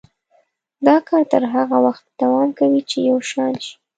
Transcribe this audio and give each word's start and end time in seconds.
دا 0.87 0.95
کار 1.07 1.23
تر 1.31 1.43
هغه 1.53 1.77
وخته 1.85 2.09
دوام 2.21 2.49
کوي 2.59 2.81
چې 2.89 2.97
یو 3.09 3.17
شان 3.29 3.53
شي. 3.63 3.73